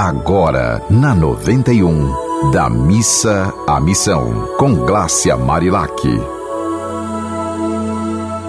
Agora, 0.00 0.80
na 0.88 1.12
91, 1.12 2.52
da 2.52 2.70
missa 2.70 3.52
à 3.66 3.80
missão, 3.80 4.46
com 4.56 4.72
Glácia 4.72 5.36
Marilac. 5.36 5.92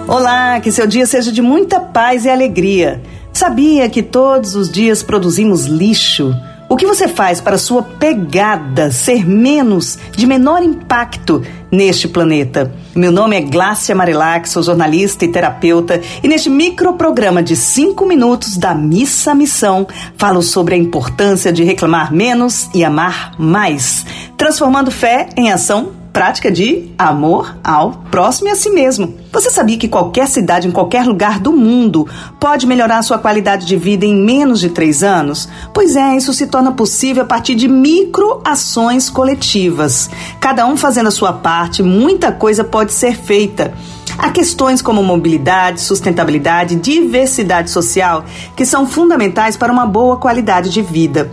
Olá, 0.06 0.60
que 0.60 0.70
seu 0.70 0.86
dia 0.86 1.04
seja 1.06 1.32
de 1.32 1.42
muita 1.42 1.80
paz 1.80 2.24
e 2.24 2.30
alegria. 2.30 3.02
Sabia 3.32 3.90
que 3.90 4.00
todos 4.00 4.54
os 4.54 4.70
dias 4.70 5.02
produzimos 5.02 5.64
lixo? 5.64 6.32
O 6.70 6.76
que 6.76 6.86
você 6.86 7.08
faz 7.08 7.40
para 7.40 7.58
sua 7.58 7.82
pegada 7.82 8.92
ser 8.92 9.26
menos, 9.28 9.98
de 10.12 10.24
menor 10.24 10.62
impacto 10.62 11.42
neste 11.68 12.06
planeta? 12.06 12.72
Meu 12.94 13.10
nome 13.10 13.36
é 13.36 13.40
Glácia 13.40 13.92
Marilac, 13.92 14.48
sou 14.48 14.62
jornalista 14.62 15.24
e 15.24 15.32
terapeuta, 15.32 16.00
e 16.22 16.28
neste 16.28 16.48
microprograma 16.48 17.42
de 17.42 17.56
cinco 17.56 18.06
minutos 18.06 18.56
da 18.56 18.72
Missa 18.72 19.34
Missão, 19.34 19.84
falo 20.16 20.42
sobre 20.42 20.76
a 20.76 20.78
importância 20.78 21.52
de 21.52 21.64
reclamar 21.64 22.14
menos 22.14 22.70
e 22.72 22.84
amar 22.84 23.32
mais, 23.36 24.06
transformando 24.36 24.92
fé 24.92 25.28
em 25.36 25.50
ação 25.50 25.99
prática 26.12 26.50
de 26.50 26.90
amor 26.98 27.56
ao 27.62 27.92
próximo 28.10 28.48
e 28.48 28.50
a 28.50 28.56
si 28.56 28.70
mesmo. 28.70 29.14
Você 29.32 29.48
sabia 29.48 29.78
que 29.78 29.88
qualquer 29.88 30.26
cidade 30.26 30.66
em 30.66 30.72
qualquer 30.72 31.04
lugar 31.06 31.38
do 31.38 31.52
mundo 31.52 32.08
pode 32.40 32.66
melhorar 32.66 33.02
sua 33.02 33.18
qualidade 33.18 33.64
de 33.64 33.76
vida 33.76 34.04
em 34.04 34.14
menos 34.14 34.60
de 34.60 34.70
três 34.70 35.02
anos? 35.02 35.48
Pois 35.72 35.94
é, 35.94 36.16
isso 36.16 36.32
se 36.32 36.46
torna 36.48 36.72
possível 36.72 37.22
a 37.22 37.26
partir 37.26 37.54
de 37.54 37.68
microações 37.68 39.08
coletivas. 39.08 40.10
Cada 40.40 40.66
um 40.66 40.76
fazendo 40.76 41.06
a 41.06 41.12
sua 41.12 41.32
parte, 41.32 41.82
muita 41.82 42.32
coisa 42.32 42.64
pode 42.64 42.92
ser 42.92 43.16
feita. 43.16 43.72
Há 44.18 44.30
questões 44.30 44.82
como 44.82 45.02
mobilidade, 45.02 45.80
sustentabilidade, 45.80 46.74
diversidade 46.74 47.70
social 47.70 48.24
que 48.56 48.66
são 48.66 48.86
fundamentais 48.86 49.56
para 49.56 49.72
uma 49.72 49.86
boa 49.86 50.16
qualidade 50.16 50.70
de 50.70 50.82
vida. 50.82 51.30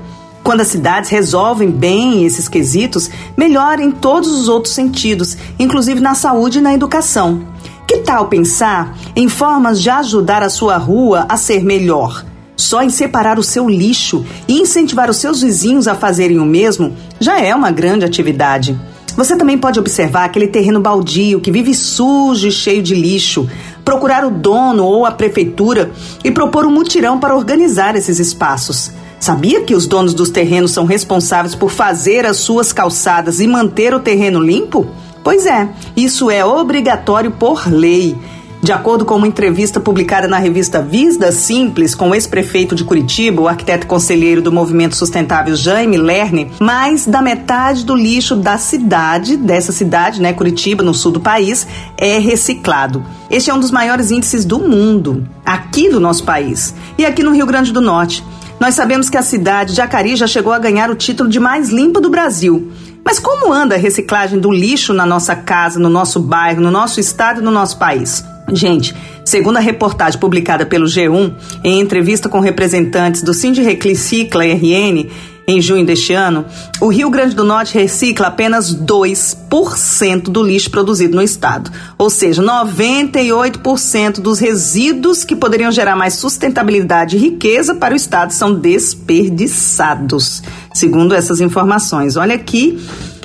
Quando 0.48 0.62
as 0.62 0.70
cidades 0.70 1.10
resolvem 1.10 1.70
bem 1.70 2.24
esses 2.24 2.48
quesitos, 2.48 3.10
melhora 3.36 3.84
em 3.84 3.92
todos 3.92 4.30
os 4.30 4.48
outros 4.48 4.74
sentidos, 4.74 5.38
inclusive 5.60 6.00
na 6.00 6.16
saúde 6.16 6.60
e 6.60 6.62
na 6.62 6.74
educação. 6.74 7.46
Que 7.86 7.98
tal 7.98 8.30
pensar 8.30 8.98
em 9.14 9.28
formas 9.28 9.82
de 9.82 9.90
ajudar 9.90 10.42
a 10.42 10.50
sua 10.50 10.78
rua 10.78 11.26
a 11.28 11.36
ser 11.36 11.66
melhor? 11.66 12.26
Só 12.56 12.82
em 12.82 12.90
separar 12.90 13.38
o 13.38 13.44
seu 13.44 13.68
lixo 13.68 14.26
e 14.48 14.62
incentivar 14.62 15.10
os 15.10 15.18
seus 15.18 15.42
vizinhos 15.42 15.86
a 15.86 15.96
fazerem 15.96 16.40
o 16.40 16.46
mesmo 16.46 16.96
já 17.20 17.42
é 17.42 17.54
uma 17.54 17.70
grande 17.70 18.06
atividade. 18.06 18.80
Você 19.18 19.36
também 19.36 19.58
pode 19.58 19.82
observar 19.82 20.24
aquele 20.24 20.48
terreno 20.48 20.80
baldio 20.80 21.42
que 21.42 21.52
vive 21.52 21.74
sujo 21.74 22.48
e 22.48 22.52
cheio 22.54 22.82
de 22.82 22.96
lixo, 22.96 23.50
procurar 23.84 24.24
o 24.24 24.32
dono 24.32 24.86
ou 24.86 25.06
a 25.06 25.12
prefeitura 25.12 25.92
e 26.24 26.32
propor 26.32 26.66
um 26.66 26.72
mutirão 26.72 27.20
para 27.20 27.36
organizar 27.36 27.98
esses 27.98 28.18
espaços. 28.18 28.96
Sabia 29.20 29.62
que 29.62 29.74
os 29.74 29.88
donos 29.88 30.14
dos 30.14 30.30
terrenos 30.30 30.72
são 30.72 30.86
responsáveis 30.86 31.56
por 31.56 31.72
fazer 31.72 32.26
as 32.26 32.38
suas 32.38 32.72
calçadas 32.72 33.40
e 33.40 33.48
manter 33.48 33.94
o 33.94 34.00
terreno 34.00 34.40
limpo? 34.40 34.88
Pois 35.24 35.46
é, 35.46 35.68
isso 35.96 36.30
é 36.30 36.46
obrigatório 36.46 37.32
por 37.32 37.68
lei. 37.68 38.16
De 38.62 38.72
acordo 38.72 39.06
com 39.06 39.16
uma 39.16 39.28
entrevista 39.28 39.80
publicada 39.80 40.28
na 40.28 40.40
revista 40.40 40.82
Visda 40.82 41.32
Simples 41.32 41.94
com 41.94 42.10
o 42.10 42.16
ex-prefeito 42.16 42.76
de 42.76 42.84
Curitiba, 42.84 43.42
o 43.42 43.48
arquiteto 43.48 43.86
conselheiro 43.86 44.42
do 44.42 44.52
Movimento 44.52 44.96
Sustentável 44.96 45.56
Jaime 45.56 45.96
Lerne, 45.96 46.52
mais 46.60 47.06
da 47.06 47.22
metade 47.22 47.86
do 47.86 47.96
lixo 47.96 48.36
da 48.36 48.58
cidade, 48.58 49.38
dessa 49.38 49.72
cidade, 49.72 50.22
né, 50.22 50.34
Curitiba, 50.34 50.84
no 50.84 50.94
sul 50.94 51.12
do 51.12 51.20
país, 51.20 51.68
é 51.98 52.18
reciclado. 52.18 53.06
Este 53.30 53.50
é 53.52 53.54
um 53.54 53.60
dos 53.60 53.72
maiores 53.72 54.10
índices 54.10 54.44
do 54.44 54.60
mundo, 54.60 55.28
aqui 55.46 55.90
do 55.90 56.00
nosso 56.00 56.24
país 56.24 56.74
e 56.98 57.06
aqui 57.06 57.22
no 57.22 57.32
Rio 57.32 57.46
Grande 57.46 57.72
do 57.72 57.80
Norte. 57.80 58.24
Nós 58.60 58.74
sabemos 58.74 59.10
que 59.10 59.18
a 59.18 59.22
cidade 59.22 59.76
de 59.76 59.82
Acari 59.82 60.16
já 60.16 60.26
chegou 60.26 60.52
a 60.52 60.60
ganhar 60.60 60.90
o 60.90 60.96
título 60.96 61.30
de 61.30 61.40
mais 61.40 61.70
limpa 61.70 62.02
do 62.02 62.10
Brasil. 62.10 62.72
Mas 63.06 63.20
como 63.20 63.54
anda 63.54 63.76
a 63.76 63.78
reciclagem 63.78 64.40
do 64.40 64.52
lixo 64.52 64.94
na 64.94 65.06
nossa 65.06 65.36
casa, 65.36 65.80
no 65.80 65.90
nosso 65.90 66.20
bairro, 66.20 66.60
no 66.60 66.72
nosso 66.72 67.00
estado 67.00 67.40
e 67.40 67.44
no 67.44 67.52
nosso 67.52 67.78
país? 67.78 68.26
Gente, 68.52 68.96
segundo 69.24 69.58
a 69.58 69.62
reportagem 69.62 70.20
publicada 70.20 70.66
pelo 70.66 70.86
G1, 70.86 71.34
em 71.64 71.80
entrevista 71.80 72.28
com 72.28 72.40
representantes 72.40 73.22
do 73.22 73.34
Cindy 73.34 73.62
Recicla 73.62 74.44
RN, 74.44 75.08
em 75.50 75.62
junho 75.62 75.86
deste 75.86 76.12
ano, 76.12 76.44
o 76.82 76.90
Rio 76.90 77.10
Grande 77.10 77.34
do 77.34 77.46
Norte 77.46 77.74
recicla 77.74 78.28
apenas 78.28 78.76
2% 78.76 80.24
do 80.24 80.44
lixo 80.44 80.70
produzido 80.70 81.16
no 81.16 81.22
estado. 81.22 81.72
Ou 81.98 82.10
seja, 82.10 82.44
98% 82.44 84.20
dos 84.20 84.40
resíduos 84.40 85.24
que 85.24 85.38
poderiam 85.38 85.72
gerar 85.72 85.96
mais 85.96 86.16
sustentabilidade 86.16 87.16
e 87.16 87.20
riqueza 87.20 87.74
para 87.74 87.94
o 87.94 87.98
estado 87.98 88.34
são 88.34 88.54
desperdiçados, 88.54 90.44
segundo 90.74 91.16
essas 91.16 91.40
informações. 91.40 92.18
Olha 92.18 92.38
que 92.38 92.78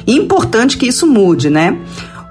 importante 0.06 0.76
que 0.76 0.86
isso 0.86 1.08
mude, 1.08 1.50
né? 1.50 1.76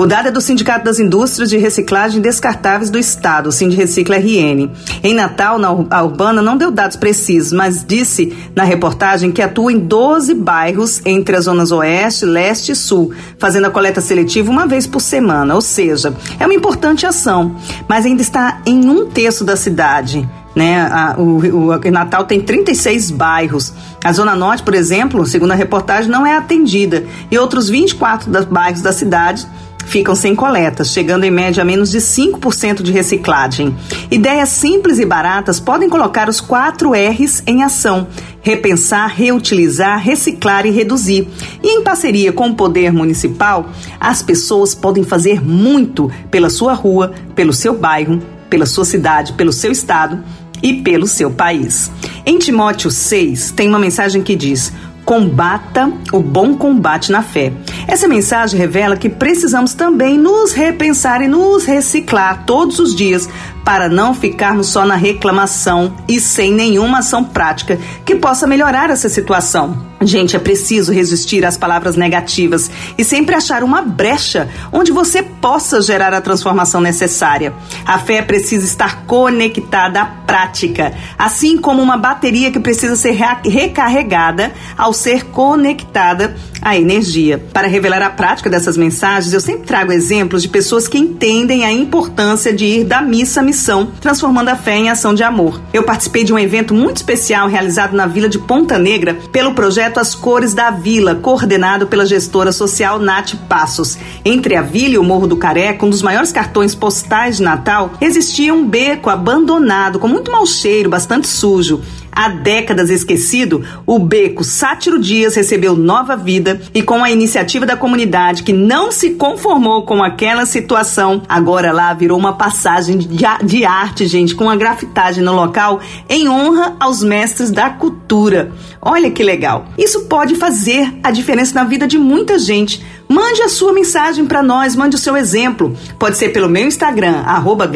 O 0.02 0.08
dado 0.08 0.30
é 0.30 0.32
do 0.32 0.42
Sindicato 0.42 0.84
das 0.84 0.98
Indústrias 0.98 1.48
de 1.48 1.60
Reciclagem 1.60 2.22
Descartáveis 2.22 2.90
do 2.90 2.98
Estado, 2.98 3.50
o 3.50 3.52
Sindrecicla 3.52 4.18
RN. 4.18 4.68
Em 5.04 5.14
Natal, 5.14 5.60
na 5.60 5.68
a 5.92 6.02
Urbana, 6.02 6.42
não 6.42 6.58
deu 6.58 6.72
dados 6.72 6.98
precisos, 6.98 7.54
mas 7.54 7.86
disse 7.88 8.36
na 8.56 8.64
reportagem 8.64 9.32
que 9.32 9.44
atua 9.44 9.72
em 9.72 9.78
12 9.78 10.34
bairros 10.34 11.04
entre 11.06 11.36
as 11.36 11.44
zonas 11.44 11.72
Oeste, 11.72 12.26
Leste 12.26 12.72
e 12.72 12.76
Sul, 12.76 13.14
fazendo 13.38 13.68
a 13.68 13.70
coleta 13.70 14.02
seletiva 14.02 14.50
uma 14.50 14.66
vez 14.66 14.88
por 14.88 15.02
semana. 15.02 15.54
Ou 15.54 15.62
seja, 15.62 16.12
é 16.40 16.46
uma 16.46 16.56
importante 16.56 17.06
ação, 17.06 17.56
mas 17.88 18.04
ainda 18.04 18.24
está 18.24 18.60
em 18.66 18.90
um 18.90 19.06
terço 19.06 19.46
da 19.46 19.56
cidade. 19.56 20.28
Né? 20.56 20.82
A, 20.82 21.16
o, 21.16 21.76
o, 21.78 21.92
Natal 21.92 22.24
tem 22.24 22.42
36 22.42 23.12
bairros. 23.12 23.72
A 24.04 24.12
Zona 24.12 24.36
Norte, 24.36 24.64
por 24.64 24.74
exemplo, 24.74 25.28
segundo 25.28 25.52
a 25.52 25.56
reportagem, 25.56 26.10
não 26.10 26.26
é 26.26 26.36
atendida. 26.36 27.06
E 27.30 27.38
outros 27.38 27.70
24 27.70 28.32
das 28.32 28.46
bairros 28.46 28.82
da 28.82 28.92
cidade 28.92 29.48
ficam 29.92 30.16
sem 30.16 30.34
coletas, 30.34 30.92
chegando 30.92 31.26
em 31.26 31.30
média 31.30 31.62
a 31.62 31.66
menos 31.66 31.92
de 31.92 31.98
5% 31.98 32.82
de 32.82 32.94
reciclagem. 32.94 33.76
Ideias 34.10 34.48
simples 34.48 35.00
e 35.00 35.06
baratas 35.06 35.60
podem 35.60 35.90
colocar 35.90 36.30
os 36.30 36.40
quatro 36.40 36.94
R's 36.94 37.44
em 37.46 37.62
ação: 37.62 38.08
repensar, 38.42 39.14
reutilizar, 39.14 40.00
reciclar 40.02 40.66
e 40.66 40.72
reduzir. 40.72 41.28
E 41.62 41.78
em 41.78 41.84
parceria 41.84 42.32
com 42.32 42.48
o 42.48 42.56
poder 42.56 42.94
municipal, 42.94 43.70
as 44.00 44.22
pessoas 44.22 44.74
podem 44.74 45.04
fazer 45.04 45.46
muito 45.46 46.10
pela 46.32 46.50
sua 46.50 46.74
rua, 46.74 47.12
pelo 47.36 47.52
seu 47.52 47.78
bairro, 47.78 48.22
pela 48.50 48.66
sua 48.66 48.86
cidade, 48.86 49.34
pelo 49.34 49.52
seu 49.52 49.74
estado 49.74 50.24
e 50.64 50.76
pelo 50.76 51.06
seu 51.06 51.30
país. 51.30 51.92
Em 52.26 52.38
Timóteo 52.38 52.90
6 52.90 53.52
tem 53.52 53.68
uma 53.68 53.80
mensagem 53.80 54.24
que 54.24 54.38
diz: 54.38 54.72
Combata 55.04 55.92
o 56.14 56.22
bom 56.22 56.56
combate 56.56 57.12
na 57.12 57.22
fé. 57.22 57.52
Essa 57.92 58.08
mensagem 58.08 58.58
revela 58.58 58.96
que 58.96 59.10
precisamos 59.10 59.74
também 59.74 60.18
nos 60.18 60.54
repensar 60.54 61.22
e 61.22 61.28
nos 61.28 61.66
reciclar 61.66 62.46
todos 62.46 62.80
os 62.80 62.96
dias 62.96 63.28
para 63.66 63.90
não 63.90 64.14
ficarmos 64.14 64.68
só 64.68 64.86
na 64.86 64.96
reclamação 64.96 65.94
e 66.08 66.18
sem 66.18 66.54
nenhuma 66.54 67.00
ação 67.00 67.22
prática 67.22 67.78
que 68.06 68.16
possa 68.16 68.48
melhorar 68.48 68.90
essa 68.90 69.10
situação. 69.10 69.92
Gente, 70.02 70.38
é 70.38 70.40
preciso 70.40 70.94
resistir 70.94 71.46
às 71.46 71.58
palavras 71.58 71.98
negativas 71.98 72.72
e 72.98 73.04
sempre 73.04 73.36
achar 73.36 73.62
uma 73.62 73.82
brecha 73.82 74.50
onde 74.72 74.92
você 74.92 75.22
possa 75.22 75.82
gerar 75.82 76.14
a 76.14 76.22
transformação 76.22 76.80
necessária. 76.80 77.54
A 77.86 78.00
fé 78.00 78.22
precisa 78.22 78.66
estar 78.66 79.04
conectada 79.06 80.02
à 80.02 80.06
prática, 80.06 80.94
assim 81.20 81.58
como 81.58 81.82
uma 81.84 81.98
bateria 81.98 82.52
que 82.52 82.60
precisa 82.60 82.96
ser 82.96 83.12
recarregada 83.12 84.52
ao 84.78 84.94
ser 84.94 85.26
conectada 85.26 86.36
à 86.62 86.78
energia. 86.78 87.44
Para 87.52 87.68
revelar 87.68 88.02
a 88.02 88.10
prática 88.10 88.50
dessas 88.50 88.78
mensagens, 88.78 89.34
eu 89.34 89.42
sempre 89.42 89.68
trago 89.68 89.92
exemplos 89.92 90.42
de 90.42 90.50
pessoas 90.50 90.88
que 90.88 90.98
entendem 90.98 91.66
a 91.66 91.72
importância 91.72 92.54
de 92.54 92.66
ir 92.66 92.84
da 92.86 93.02
missa 93.02 93.42
à 93.42 93.44
missão, 93.44 93.92
transformando 94.00 94.50
a 94.50 94.56
fé 94.56 94.78
em 94.78 94.90
ação 94.90 95.14
de 95.14 95.24
amor. 95.24 95.62
Eu 95.74 95.84
participei 95.84 96.24
de 96.24 96.34
um 96.34 96.40
evento 96.40 96.74
muito 96.74 96.98
especial 96.98 97.48
realizado 97.48 97.96
na 97.96 98.08
Vila 98.08 98.30
de 98.30 98.40
Ponta 98.40 98.78
Negra 98.78 99.18
pelo 99.32 99.54
projeto 99.54 99.72
projeto 99.72 100.00
As 100.00 100.14
Cores 100.14 100.54
da 100.54 100.70
Vila, 100.70 101.16
coordenado 101.16 101.88
pela 101.88 102.06
gestora 102.06 102.52
social 102.52 103.00
Nath 103.00 103.36
Passos. 103.50 103.98
Entre 104.24 104.56
a 104.56 104.62
vila 104.62 104.96
e 104.96 104.98
o 104.98 105.04
Morro 105.04 105.28
do 105.28 105.38
Careca, 105.38 105.86
um 105.86 105.90
dos 105.90 106.02
maiores 106.02 106.32
cartões 106.32 106.76
postais 106.76 107.38
de 107.38 107.44
Natal, 107.44 107.94
existia 108.00 108.54
um 108.54 108.68
beco 108.68 109.10
abandonado, 109.10 109.98
com 109.98 110.08
muito 110.08 110.32
mau 110.32 110.46
cheiro, 110.46 110.90
bastante 110.90 111.28
sujo. 111.28 111.82
Há 112.12 112.30
décadas 112.30 112.90
esquecido, 112.90 113.64
o 113.86 113.98
beco 113.98 114.44
Sátiro 114.44 115.00
Dias 115.00 115.36
recebeu 115.36 115.76
nova 115.76 116.16
vida 116.16 116.62
e 116.74 116.82
com 116.82 117.04
a 117.04 117.10
iniciativa 117.10 117.66
da 117.66 117.78
comunidade 117.78 118.44
que 118.44 118.54
não 118.54 118.92
se 118.92 119.12
conformou 119.12 119.84
com 119.84 120.04
aquela 120.04 120.46
situação, 120.46 121.22
agora 121.28 121.72
lá 121.72 121.94
virou 121.94 122.18
uma 122.18 122.34
passagem 122.34 122.98
de 122.98 123.66
arte, 123.66 124.06
gente, 124.08 124.36
com 124.36 124.50
a 124.50 124.56
grafitagem 124.56 125.24
no 125.24 125.34
local 125.34 125.80
em 126.10 126.28
honra 126.28 126.76
aos 126.80 127.04
mestres 127.04 127.52
da 127.52 127.70
cultura. 127.70 128.52
Olha 128.82 129.12
que 129.12 129.24
legal. 129.24 129.66
Isso 129.78 130.06
pode 130.06 130.36
fazer 130.36 130.94
a 131.04 131.12
diferença 131.12 131.54
na 131.56 131.64
vida 131.64 131.88
de 131.88 131.98
muita 131.98 132.38
gente. 132.38 132.84
Mande 133.08 133.42
a 133.42 133.50
sua 133.50 133.74
mensagem 133.74 134.26
para 134.26 134.42
nós, 134.42 134.76
mande 134.76 134.96
o 134.96 135.00
seu 135.00 135.18
exemplo. 135.18 135.76
Pode 136.00 136.18
ser 136.18 136.30
pelo 136.30 136.50
meu 136.50 136.66
Instagram, 136.66 137.24
arroba 137.26 137.68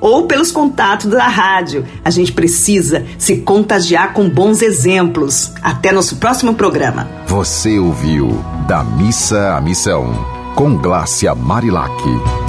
ou 0.00 0.26
pelos 0.26 0.50
contatos 0.50 1.10
da 1.10 1.28
rádio. 1.28 1.84
A 2.04 2.10
gente 2.10 2.32
precisa 2.32 3.04
se 3.18 3.38
contagiar 3.38 4.12
com 4.12 4.28
bons 4.28 4.62
exemplos. 4.62 5.52
Até 5.62 5.92
nosso 5.92 6.16
próximo 6.16 6.54
programa. 6.54 7.08
Você 7.26 7.78
ouviu 7.78 8.44
Da 8.66 8.82
Missa 8.82 9.56
à 9.56 9.60
Missão, 9.60 10.14
com 10.54 10.76
Glácia 10.76 11.34
Marilac. 11.34 12.47